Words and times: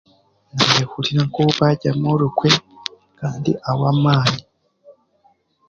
Naayehurira 0.55 1.21
nka 1.29 1.39
ou 1.45 1.51
baaryamu 1.57 2.05
orukwe, 2.13 2.49
kandi 3.19 3.51
ahwa 3.69 3.87
amaani. 3.93 4.41